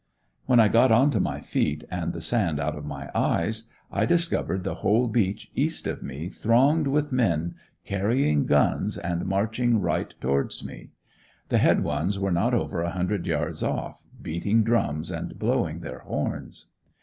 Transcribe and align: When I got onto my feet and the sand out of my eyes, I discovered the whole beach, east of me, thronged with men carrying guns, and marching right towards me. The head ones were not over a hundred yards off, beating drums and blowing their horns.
When 0.47 0.59
I 0.59 0.67
got 0.67 0.91
onto 0.91 1.19
my 1.19 1.41
feet 1.41 1.83
and 1.91 2.11
the 2.11 2.21
sand 2.21 2.59
out 2.59 2.75
of 2.75 2.85
my 2.87 3.11
eyes, 3.13 3.69
I 3.91 4.07
discovered 4.07 4.63
the 4.63 4.73
whole 4.81 5.07
beach, 5.07 5.51
east 5.53 5.85
of 5.85 6.01
me, 6.01 6.27
thronged 6.27 6.87
with 6.87 7.11
men 7.11 7.53
carrying 7.85 8.47
guns, 8.47 8.97
and 8.97 9.27
marching 9.27 9.79
right 9.79 10.11
towards 10.19 10.65
me. 10.65 10.89
The 11.49 11.59
head 11.59 11.83
ones 11.83 12.17
were 12.17 12.31
not 12.31 12.55
over 12.55 12.81
a 12.81 12.89
hundred 12.89 13.27
yards 13.27 13.61
off, 13.61 14.03
beating 14.19 14.63
drums 14.63 15.11
and 15.11 15.37
blowing 15.37 15.81
their 15.81 15.99
horns. 15.99 16.65